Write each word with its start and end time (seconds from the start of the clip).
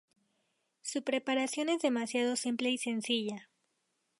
Su 0.81 1.03
preparación 1.03 1.69
es 1.69 1.83
demasiado 1.83 2.35
simple 2.35 2.71
y 2.71 2.79
sencilla. 2.79 3.51